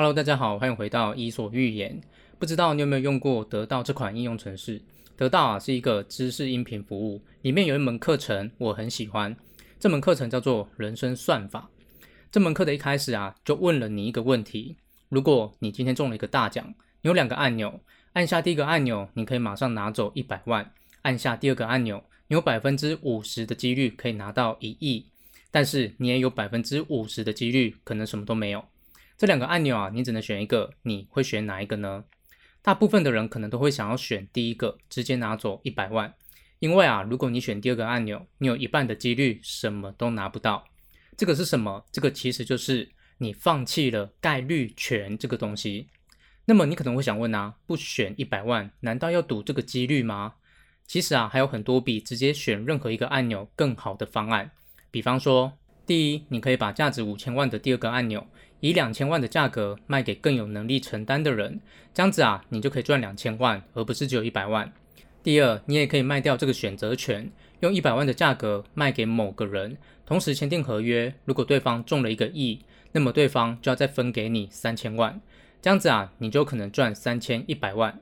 [0.00, 2.00] Hello，大家好，欢迎回到伊索寓言。
[2.38, 4.80] 不知道你有没有用过得到这款应用程式？
[5.16, 9.36] 得到啊是一个知识音频服务，里面有一门课程我很喜欢。
[9.80, 11.68] 这门课程叫做人生算法。
[12.30, 14.76] 这门课的一开始啊，就问了你一个问题：
[15.08, 16.64] 如果你今天中了一个大奖，
[17.02, 17.80] 你有两个按钮，
[18.12, 20.64] 按下第一个按钮，你可以马上拿走一百万；
[21.02, 25.06] 按下第二个按钮，你有百分之五十的几率可以拿到一亿，
[25.50, 28.64] 但是你也有百分之五十的几率可能什么都没有。
[29.18, 32.04] 这两个按钮啊，你只能选一个，你会选哪一个呢？
[32.62, 36.14] 大部分的人可能都会想要选第一个，直接拿走一百万。
[36.60, 40.64] 因为啊，如果你选第二个按钮，你有一半的几率什么都拿不到。
[41.16, 41.84] 这个是什么？
[41.90, 45.88] 这个其实就是你放弃了概率权这个东西。
[46.44, 50.34] 那么你可能会想问啊，不选一百万，难道要赌这个几率吗？
[50.86, 54.52] 其实啊，还有很多比直接选任何一个按钮更好的方案。
[54.92, 58.26] 比方说，第一，你可以把价值五千万的第二个按钮，
[58.60, 61.58] 以两千万的价格卖给更有能力承担的人，
[61.94, 64.70] 这样子啊，你就可以赚两千万，而不是只有一百万。
[65.22, 71.14] 第二，你也可以卖掉这个选择权，用一百万的价格卖给某个人，同时签订合约。
[71.24, 72.60] 如果对方中了一个亿，
[72.92, 75.18] 那么对方就要再分给你三千万，
[75.62, 77.98] 这样子啊，你就可能赚三千一百万。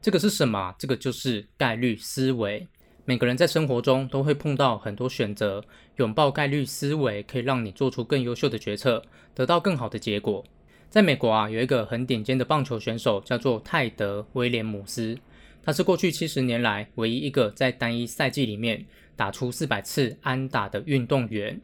[0.00, 0.72] 这个是什么？
[0.78, 2.68] 这个就是概率思维。
[3.06, 5.62] 每个人在生活中都会碰到很多选择，
[5.96, 9.02] 拥抱概率思维可以让你做出更优秀的决策，
[9.34, 10.42] 得到更好的结果。
[10.88, 15.18] 在美国啊，有一个很顶尖的棒球选手，叫做泰德·威廉姆斯，
[15.62, 21.60] 他是过去七十年来唯一一个在单一赛季里面打出四百次安打的运动员。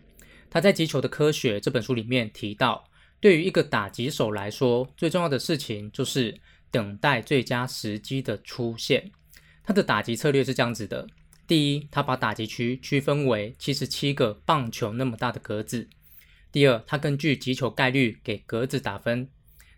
[0.51, 2.85] 他在《击球的科学》这本书里面提到，
[3.19, 6.37] 对于一个打击手来说，最重要的事情就是
[6.71, 9.11] 等待最佳时机的出现。
[9.65, 11.07] 他的打击策略是这样子的。
[11.51, 15.89] 第一，他把打击区区分为七十七个棒球那么大的格子。
[16.53, 19.29] 第二，他根据击球概率给格子打分。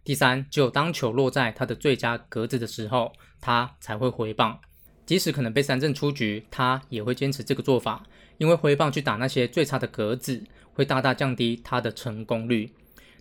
[0.04, 4.60] 第三，只有当球落在他的最佳格子的时候，他才会挥棒。
[5.06, 8.04] 即使可能被三振出局，他也会坚持这个做法，
[8.36, 10.44] 因为挥棒去打那些最差的格子，
[10.74, 12.70] 会大大降低他的成功率。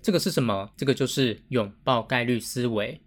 [0.01, 0.69] 这个是什么？
[0.75, 2.99] 这个就是拥抱概率思维。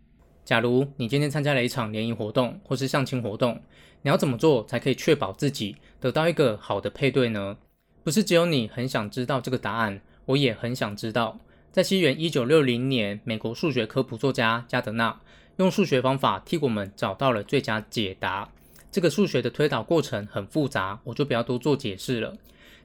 [0.42, 3.62] 假如你今天参加了一场联谊活动或是相亲活动，
[4.04, 7.56] 你要怎么做才可以确保自己得到一个好的配对呢？
[8.02, 11.40] 不是只有你很想知道这个答案，我也很想知道。
[11.72, 15.18] 在西元一九六零年，美国数学科普作家加德纳
[15.56, 18.46] 用数学方法替我们找到了最佳解答。
[18.92, 22.36] 这个数学的推导过程很复杂，我就不要多做解释了。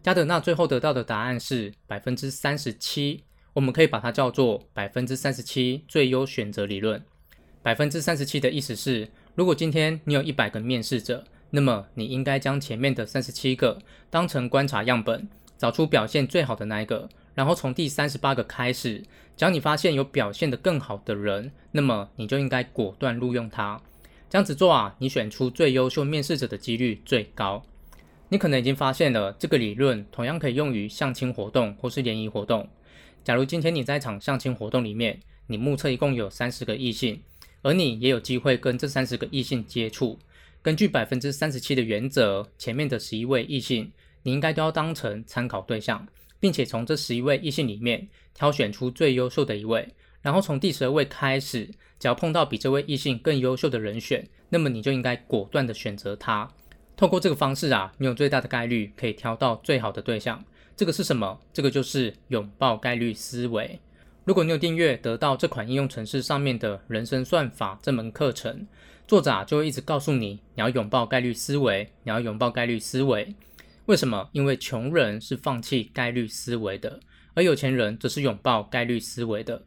[0.02, 7.04] 加德纳最后得到的答案是百分之三十七，我们可以把它叫做百分之三十七最优选择理论。
[7.62, 13.80] 百分之三十七的意思是，如果今天你有一百个面试者，那么你应该将前面的三十七个
[14.10, 19.00] 当成观察样本，找出表现最好的那一个，然后从第三十八个开始，
[19.38, 23.82] 只要你发现有表现得更好的人，那么你就应该果断录用他。
[24.30, 27.64] 这样子做啊，你选出最优秀面试者的几率最高。
[28.30, 32.70] 你可能已经发现了，这个理论同样可以用于相亲活动或是联谊活动。
[33.24, 37.24] 假如今天你在一场相亲活动里面，你目测一共有三十个异性。
[37.62, 40.20] 而你也有机会跟这三十个异性接触。
[40.62, 43.92] 根据百分之三十七的原则，前面的十一位异性，
[44.24, 46.08] 你应该都要当成参考对象，
[46.40, 49.88] 并且从这十一位异性里面挑选出最优秀的一位。
[50.22, 56.52] 然后从第十二位开始，只要碰到比这位异性更优秀的人选，那么你就应该果断地选择他。
[56.98, 60.44] 透过这个方式啊，你有最大的概率可以挑到最好的对象。
[60.76, 61.40] 这个是什么？
[61.54, 63.80] 这个就是拥抱概率思维。
[64.30, 68.68] 如果你有订阅得到这款应用程式上面的人生算法这门课程，
[69.08, 73.34] 作者就会一直告诉你，你要拥抱概率思维，你要拥抱概率思维。
[73.88, 74.30] 为什么？
[74.32, 77.00] 因为穷人是放弃概率思维的，
[77.34, 79.64] 而有钱人则是拥抱概率思维的。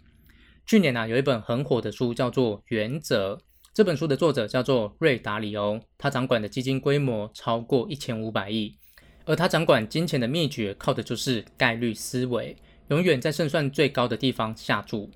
[0.65, 3.35] 去年啊，有一本很火的书叫做《原则》，
[3.75, 8.77] 这本书的作者叫做瑞达里欧，他掌管的基金规模超过一千五百亿，
[9.25, 12.57] 而他掌管金钱的秘诀靠的就是概率思维。
[12.89, 15.11] 永远在胜算最高的地方下注。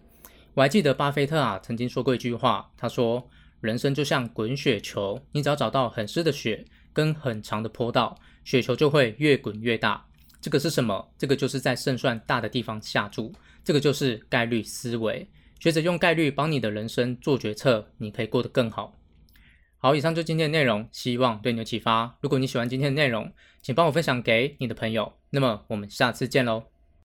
[0.54, 3.28] 我还记得巴菲特啊曾经说过一句话，他说
[3.60, 10.06] ：“人生就像滚雪球，你只要找到很湿的雪跟很长的坡道，雪球就会越滚越大。”
[10.40, 11.12] 这个是什么？
[11.18, 13.32] 这个就是在胜算大的地方下注。
[13.64, 15.28] 这个就是概率思维。
[15.58, 18.94] 学着用概率帮你的人生做决策，你可以过得更好。
[19.78, 22.16] 好，以上就今天的内容，希望对你有启发。
[22.20, 25.12] 如果你喜欢今天的内容，请帮我分享给你的朋友。
[25.30, 26.75] 那么我们下次见喽。